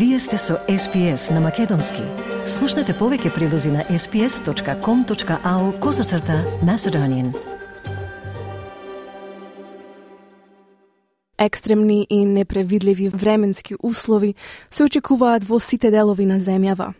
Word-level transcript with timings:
Вие 0.00 0.18
сте 0.18 0.38
со 0.38 0.54
SPS 0.68 1.30
на 1.34 1.40
Македонски. 1.44 2.00
Слушнете 2.48 2.94
повеќе 2.96 3.34
прилози 3.34 3.68
на 3.68 3.82
sps.com.au 3.84 5.64
козацрта 5.80 6.38
на 6.64 6.78
Седонин. 6.78 7.34
Екстремни 11.38 12.06
и 12.10 12.24
непревидливи 12.24 13.08
временски 13.08 13.74
услови 13.82 14.34
се 14.70 14.84
очекуваат 14.84 15.44
во 15.44 15.60
сите 15.60 15.90
делови 15.90 16.24
на 16.24 16.40
земјава. 16.40 16.94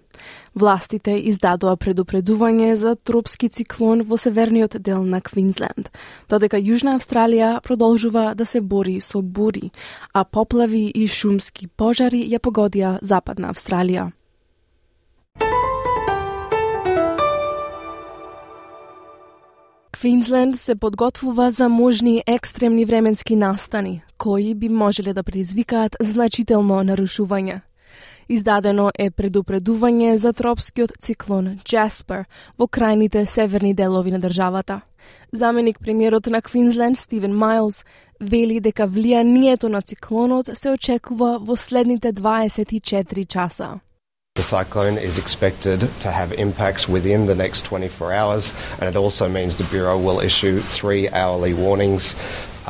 Властите 0.55 1.17
издадоа 1.31 1.77
предупредување 1.77 2.75
за 2.75 2.97
тропски 2.97 3.49
циклон 3.49 4.03
во 4.03 4.19
северниот 4.19 4.77
дел 4.83 5.05
на 5.05 5.21
Квинсленд, 5.21 5.91
додека 6.29 6.59
Јужна 6.59 6.99
Австралија 6.99 7.61
продолжува 7.63 8.35
да 8.35 8.47
се 8.47 8.61
бори 8.61 9.01
со 9.01 9.23
бури, 9.23 9.71
а 10.13 10.25
поплави 10.25 10.91
и 10.95 11.07
шумски 11.07 11.67
пожари 11.67 12.25
ја 12.31 12.39
погодија 12.39 12.99
Западна 13.03 13.55
Австралија. 13.55 14.11
Квинсленд 20.01 20.57
се 20.57 20.75
подготвува 20.75 21.51
за 21.51 21.69
можни 21.69 22.23
екстремни 22.27 22.85
временски 22.85 23.37
настани, 23.37 24.03
кои 24.19 24.55
би 24.55 24.69
можеле 24.69 25.13
да 25.13 25.23
предизвикаат 25.23 25.97
значително 26.01 26.81
нарушување. 26.81 27.61
Издадено 28.31 28.93
е 28.95 29.09
предупредување 29.11 30.13
за 30.23 30.31
тропскиот 30.31 30.93
циклон 31.03 31.49
Джаспер 31.67 32.29
во 32.55 32.69
крајните 32.71 33.25
северни 33.27 33.73
делови 33.75 34.13
на 34.15 34.21
државата. 34.23 34.81
Заменик 35.33 35.81
премиерот 35.81 36.27
на 36.27 36.41
Квинсленд 36.43 36.99
Стивен 36.99 37.35
Майлз 37.35 37.85
вели 38.21 38.61
дека 38.61 38.87
влијанието 38.87 39.67
на 39.67 39.83
циклонот 39.83 40.51
се 40.55 40.71
очекува 40.71 41.39
во 41.43 41.57
следните 41.57 42.13
24 42.13 43.27
часа. 43.27 43.81
The 44.37 44.43
cyclone 44.43 44.97
is 44.97 45.19
expected 45.19 45.81
to 46.01 46.09
have 46.11 46.31
impacts 46.39 46.89
within 46.89 47.27
the 47.27 47.35
next 47.35 47.65
24 47.65 48.13
hours, 48.13 48.55
and 48.79 48.89
it 48.89 48.97
also 48.97 49.29
means 49.29 49.57
the 49.57 49.65
Bureau 49.65 49.99
will 49.99 50.21
issue 50.21 50.61
three 50.61 51.09
hourly 51.11 51.53
warnings 51.53 52.15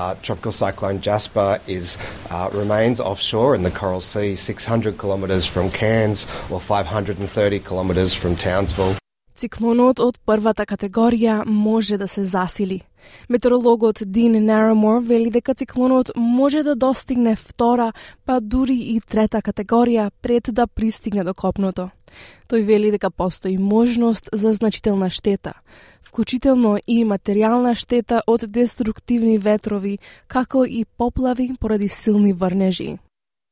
Uh, 0.00 0.14
tropical 0.22 0.50
cyclone 0.50 0.98
Jasper 0.98 1.60
is 1.66 1.98
uh, 2.30 2.48
remains 2.54 3.00
offshore 3.00 3.54
in 3.54 3.62
the 3.62 3.70
Coral 3.70 4.00
Sea, 4.00 4.34
600 4.34 4.96
kilometres 4.98 5.44
from 5.44 5.70
Cairns 5.70 6.26
or 6.50 6.58
530 6.58 7.58
kilometres 7.58 8.14
from 8.14 8.34
Townsville. 8.34 8.96
Циклонот 9.36 10.00
од 10.00 10.18
првата 10.24 10.64
категорија 10.68 11.44
може 11.44 11.96
да 11.96 12.08
се 12.08 12.24
засили. 12.24 12.80
Метеорологот 13.28 14.02
Дин 14.06 14.44
Нарамор 14.44 15.02
вели 15.02 15.30
дека 15.30 15.54
циклонот 15.54 16.10
може 16.16 16.62
да 16.62 16.76
достигне 16.76 17.36
втора, 17.36 17.92
па 18.24 18.40
дури 18.40 18.76
и 18.76 19.00
трета 19.00 19.42
категорија 19.42 20.10
пред 20.22 20.48
да 20.52 20.66
пристигне 20.66 21.24
до 21.24 21.34
копното. 21.34 21.90
Тој 22.48 22.64
вели 22.64 22.90
дека 22.90 23.10
постои 23.10 23.58
можност 23.58 24.28
за 24.32 24.52
значителна 24.52 25.10
штета, 25.10 25.54
вклучително 26.09 26.77
и 26.88 27.03
материјална 27.05 27.75
штета 27.75 28.21
од 28.27 28.45
деструктивни 28.47 29.38
ветрови, 29.38 29.97
како 30.27 30.66
и 30.66 30.85
поплави 30.85 31.52
поради 31.59 31.88
силни 31.88 32.33
врнежи. 32.33 32.97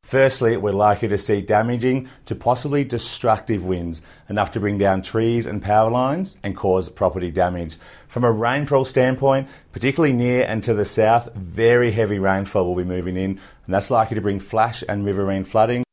Firstly, 0.04 0.58
we're 0.58 0.74
likely 0.74 1.08
to 1.08 1.18
see 1.18 1.42
damaging 1.42 2.10
to 2.26 2.36
possibly 2.36 2.84
destructive 2.84 3.66
winds, 3.66 4.02
enough 4.30 4.52
to 4.52 4.60
bring 4.60 4.78
down 4.78 5.02
trees 5.02 5.46
and 5.46 5.62
power 5.62 5.90
lines 5.90 6.38
and 6.44 6.58
cause 6.58 6.90
property 6.90 7.32
damage. 7.32 7.78
From 8.10 8.26
a 8.26 8.32
rainfall 8.32 8.84
standpoint, 8.84 9.48
particularly 9.72 10.14
near 10.14 10.44
and 10.44 10.62
to 10.64 10.74
the 10.74 10.86
south, 10.86 11.34
very 11.36 11.92
heavy 11.92 12.20
rainfall 12.20 12.66
will 12.66 12.76
be 12.76 12.84
moving 12.84 13.16
in, 13.16 13.40
and 13.66 13.74
that's 13.74 13.90
likely 13.90 14.16
to 14.16 14.22
bring 14.22 14.40
flash 14.40 14.84
and 14.90 15.06
riverine 15.06 15.46
flooding. 15.46 15.84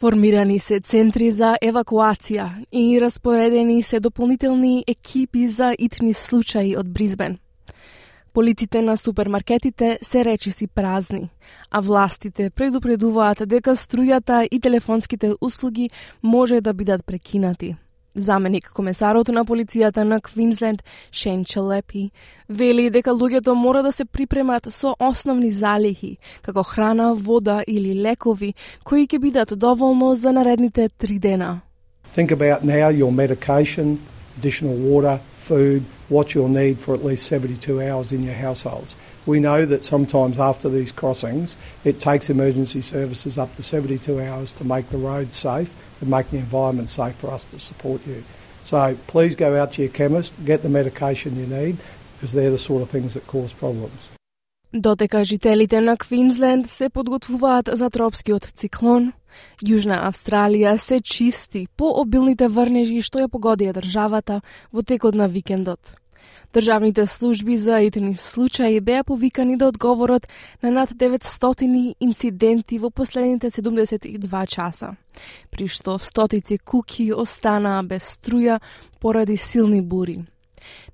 Формирани 0.00 0.58
се 0.58 0.78
центри 0.80 1.26
за 1.28 1.50
евакуација 1.60 2.46
и 2.72 3.00
распоредени 3.02 3.82
се 3.82 3.98
дополнителни 4.00 4.84
екипи 4.88 5.48
за 5.48 5.74
итни 5.78 6.14
случаи 6.14 6.70
од 6.76 6.88
Бризбен. 6.88 7.36
Полиците 8.32 8.82
на 8.82 8.96
супермаркетите 8.96 9.98
се 10.02 10.24
речиси 10.24 10.66
празни, 10.66 11.28
а 11.70 11.80
властите 11.80 12.48
предупредуваат 12.50 13.44
дека 13.44 13.76
струјата 13.76 14.48
и 14.50 14.60
телефонските 14.60 15.34
услуги 15.40 15.90
може 16.22 16.60
да 16.60 16.74
бидат 16.74 17.04
прекинати. 17.06 17.76
Заменик 18.14 18.72
комесарот 18.74 19.28
на 19.28 19.44
полицијата 19.44 20.02
на 20.04 20.20
Квинсленд, 20.20 20.82
Шен 21.12 21.44
Челепи, 21.44 22.10
вели 22.48 22.90
дека 22.90 23.10
луѓето 23.10 23.54
мора 23.54 23.82
да 23.82 23.92
се 23.92 24.04
припремат 24.04 24.66
со 24.70 24.96
основни 24.98 25.50
залихи, 25.50 26.18
како 26.42 26.62
храна, 26.62 27.14
вода 27.14 27.62
или 27.68 27.94
лекови, 27.94 28.54
кои 28.84 29.06
ќе 29.06 29.18
бидат 29.18 29.58
доволно 29.58 30.14
за 30.14 30.32
наредните 30.32 30.88
три 30.88 31.18
дена. 31.18 31.60
Think 32.16 32.32
about 32.32 32.64
now 32.64 32.90
your 32.90 33.12
medication, 33.12 33.98
additional 34.38 34.74
water, 34.74 35.20
food, 35.38 35.82
what 36.08 36.34
you'll 36.34 36.48
need 36.48 36.78
for 36.78 36.94
at 36.94 37.04
least 37.04 37.26
72 37.26 37.80
hours 37.80 38.10
in 38.10 38.24
your 38.24 38.34
households. 38.34 38.94
We 39.26 39.40
know 39.40 39.66
that 39.66 39.84
sometimes 39.84 40.38
after 40.38 40.68
these 40.68 40.92
crossings, 40.92 41.56
it 41.84 42.00
takes 42.00 42.30
emergency 42.30 42.80
services 42.80 43.38
up 43.38 43.54
to 43.54 43.62
72 43.62 44.20
hours 44.20 44.52
to 44.54 44.64
make 44.64 44.88
the 44.90 44.98
roads 44.98 45.36
safe 45.36 45.70
and 46.00 46.10
make 46.10 46.30
the 46.30 46.38
environment 46.38 46.90
safe 46.90 47.14
for 47.16 47.30
us 47.30 47.44
to 47.46 47.58
support 47.58 48.06
you. 48.06 48.24
So 48.64 48.96
please 49.06 49.34
go 49.36 49.60
out 49.60 49.72
to 49.72 49.82
your 49.82 49.90
chemist, 49.90 50.32
get 50.44 50.62
the 50.62 50.68
medication 50.68 51.36
you 51.36 51.46
need, 51.46 51.76
because 52.14 52.32
they're 52.32 52.50
the 52.50 52.58
sort 52.58 52.82
of 52.82 52.90
things 52.90 53.14
that 53.14 53.26
cause 53.26 53.52
problems. 53.52 54.08
Додека 54.72 55.24
жителите 55.24 55.80
на 55.80 55.96
Квинсленд 55.96 56.70
се 56.70 56.88
подготвуваат 56.88 57.68
за 57.72 57.90
тропскиот 57.90 58.52
циклон, 58.54 59.12
Јужна 59.62 59.98
Австралија 60.06 60.76
се 60.76 61.00
чисти 61.00 61.66
по 61.76 61.90
обилните 62.00 62.48
врнежи 62.48 63.02
што 63.02 63.18
ја 63.18 63.28
погодија 63.28 63.74
државата 63.74 64.40
во 64.72 64.82
текот 64.82 65.14
на 65.14 65.26
викендот. 65.26 65.96
Државните 66.52 67.06
служби 67.06 67.56
за 67.56 67.80
итни 67.80 68.14
случаи 68.14 68.80
беа 68.80 69.04
повикани 69.04 69.56
да 69.56 69.68
одговорат 69.68 70.28
на 70.62 70.70
над 70.70 70.90
900 70.90 71.94
инциденти 72.00 72.78
во 72.78 72.90
последните 72.90 73.50
72 73.50 74.46
часа, 74.46 74.96
при 75.50 75.68
што 75.68 75.98
стотици 75.98 76.58
куки 76.58 77.12
останаа 77.12 77.82
без 77.82 78.18
струја 78.18 78.60
поради 79.00 79.36
силни 79.36 79.80
бури. 79.80 80.24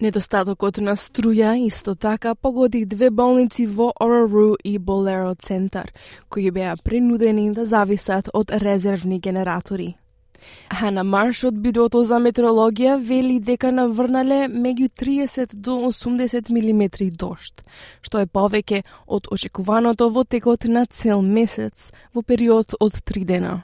Недостатокот 0.01 0.79
на 0.79 0.95
струја 0.97 1.57
исто 1.67 1.95
така 1.95 2.35
погоди 2.35 2.85
две 2.85 3.11
болници 3.11 3.67
во 3.67 3.93
Орору 4.01 4.55
и 4.65 4.79
Болеро 4.79 5.35
центар, 5.35 5.93
кои 6.29 6.51
беа 6.51 6.77
принудени 6.77 7.53
да 7.53 7.65
зависат 7.65 8.29
од 8.35 8.51
резервни 8.51 9.21
генератори. 9.21 9.97
Хана 10.71 11.03
Марш 11.05 11.45
од 11.45 11.59
Бидото 11.63 12.03
за 12.05 12.19
метеорологија 12.19 12.97
вели 13.01 13.39
дека 13.41 13.71
наврнале 13.73 14.47
меѓу 14.51 14.89
30 15.03 15.55
до 15.55 15.79
80 15.91 16.51
мм 16.51 16.91
дошт, 17.17 17.63
што 18.03 18.19
е 18.19 18.27
повеќе 18.27 18.83
од 19.07 19.31
очекуваното 19.31 20.11
во 20.11 20.25
текот 20.25 20.65
на 20.65 20.87
цел 20.87 21.23
месец 21.23 21.93
во 22.15 22.23
период 22.23 22.75
од 22.81 23.01
3 23.05 23.25
дена. 23.25 23.63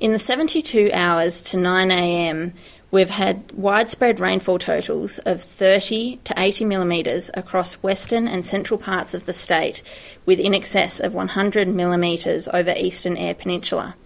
In 0.00 0.12
the 0.12 0.18
72 0.18 0.90
hours 0.92 1.42
to 1.42 1.56
9 1.56 1.90
a.m., 1.90 2.52
we've 2.92 3.10
had 3.10 3.50
widespread 3.52 4.20
rainfall 4.20 4.58
totals 4.58 5.18
of 5.26 5.42
30 5.42 6.20
to 6.22 6.34
80 6.36 6.64
millimetres 6.66 7.30
across 7.34 7.82
western 7.82 8.28
and 8.28 8.44
central 8.44 8.78
parts 8.78 9.12
of 9.12 9.26
the 9.26 9.32
state, 9.32 9.82
with 10.24 10.38
in 10.38 10.54
excess 10.54 11.00
of 11.00 11.14
100 11.14 11.68
millimetres 11.68 12.48
over 12.54 12.74
eastern 12.76 13.16
Eyre 13.16 13.34
Peninsula. 13.34 13.96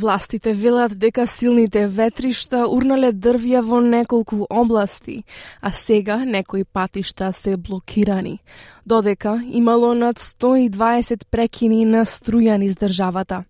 Властите 0.00 0.54
велат 0.54 0.98
дека 0.98 1.26
силните 1.26 1.80
ветришта 1.92 2.62
урнале 2.72 3.10
дрвја 3.12 3.60
во 3.60 3.80
неколку 3.84 4.46
области, 4.48 5.24
а 5.60 5.72
сега 5.76 6.24
некои 6.24 6.64
патишта 6.64 7.32
се 7.32 7.56
блокирани, 7.56 8.38
додека 8.86 9.42
имало 9.44 9.94
над 9.94 10.18
120 10.18 11.26
прекини 11.30 11.84
на 11.84 12.06
струја 12.06 12.56
низ 12.56 12.78
државата. 12.80 13.44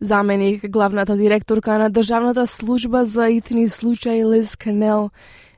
Заменик 0.00 0.68
главната 0.70 1.16
директорка 1.16 1.78
на 1.78 1.90
Државната 1.90 2.46
служба 2.46 3.04
за 3.04 3.28
итни 3.28 3.68
случаи 3.68 4.24
Лиз 4.24 4.56
Канел 4.56 5.10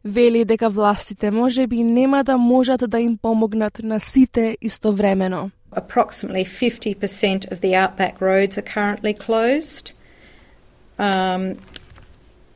вели 0.05 0.45
дека 0.45 0.71
властите 0.71 1.31
може 1.31 1.67
би 1.67 1.83
нема 1.83 2.25
да 2.25 2.37
можат 2.39 2.91
да 2.91 3.01
им 3.01 3.19
помогнат 3.23 3.81
на 3.83 4.01
сите 4.01 4.57
истовремено. 4.61 5.51
Approximately 5.77 6.45
50% 6.47 7.51
of 7.53 7.61
the 7.61 7.73
outback 7.75 8.21
roads 8.21 8.59
are 8.59 8.69
currently 8.77 9.15
closed. 9.15 10.02
Um, 10.99 11.59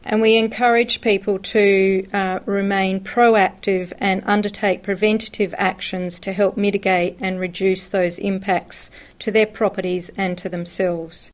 and 0.06 0.22
we 0.22 0.36
encourage 0.36 1.00
people 1.00 1.38
to 1.40 2.06
uh, 2.12 2.38
remain 2.46 3.00
proactive 3.00 3.92
and 3.98 4.22
undertake 4.24 4.82
preventative 4.82 5.52
actions 5.58 6.20
to 6.20 6.32
help 6.32 6.56
mitigate 6.56 7.16
and 7.20 7.40
reduce 7.40 7.88
those 7.88 8.18
impacts 8.18 8.90
to 9.18 9.32
their 9.32 9.46
properties 9.46 10.10
and 10.16 10.38
to 10.38 10.48
themselves. 10.48 11.32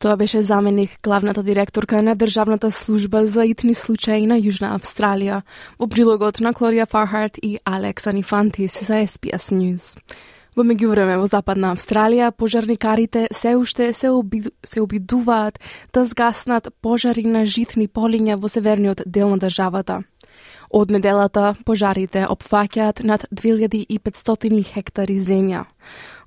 Тоа 0.00 0.16
беше 0.16 0.42
заменик 0.42 0.90
главната 1.02 1.42
директорка 1.42 2.02
на 2.02 2.16
Државната 2.16 2.70
служба 2.70 3.26
за 3.26 3.44
итни 3.44 3.74
случаи 3.74 4.26
на 4.26 4.38
Јужна 4.40 4.72
Австралија 4.72 5.42
во 5.78 5.86
прилогот 5.86 6.40
на 6.40 6.54
Клорија 6.56 6.86
Фархарт 6.88 7.36
и 7.42 7.58
Алекс 7.64 8.06
Анифантис 8.06 8.80
за 8.86 9.04
SPS 9.04 9.52
News. 9.52 9.98
Во 10.60 10.64
меѓувреме 10.68 11.14
во 11.16 11.24
Западна 11.24 11.70
Австралија 11.72 12.26
пожарникарите 12.36 13.22
се 13.32 13.54
уште 13.56 13.86
се, 13.96 14.10
оби, 14.12 14.42
се 14.60 14.82
обидуваат 14.82 15.56
да 15.94 16.04
згаснат 16.04 16.68
пожари 16.84 17.24
на 17.24 17.46
житни 17.46 17.88
полиња 17.88 18.36
во 18.36 18.48
северниот 18.52 19.00
дел 19.06 19.32
на 19.32 19.38
државата. 19.40 20.02
Од 20.70 20.92
неделата 20.94 21.54
пожарите 21.64 22.26
опфаќаат 22.28 23.00
над 23.08 23.24
2500 23.32 24.60
хектари 24.68 25.16
земја. 25.18 25.64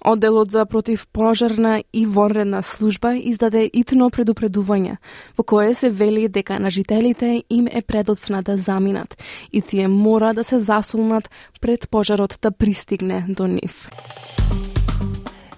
Одделот 0.03 0.51
за 0.51 0.65
противпожарна 0.65 1.83
и 1.93 2.05
вонредна 2.05 2.63
служба 2.63 3.13
издаде 3.15 3.69
итно 3.71 4.09
предупредување, 4.09 4.97
во 5.37 5.43
кое 5.43 5.71
се 5.73 5.89
вели 5.89 6.27
дека 6.27 6.59
на 6.59 6.71
жителите 6.71 7.43
им 7.49 7.67
е 7.71 7.81
предоцна 7.81 8.43
да 8.43 8.57
заминат 8.57 9.15
и 9.51 9.61
тие 9.61 9.87
мора 9.87 10.33
да 10.33 10.43
се 10.43 10.59
засолнат 10.59 11.29
пред 11.61 11.89
пожарот 11.89 12.37
да 12.41 12.51
пристигне 12.51 13.25
до 13.29 13.47
нив. 13.47 13.87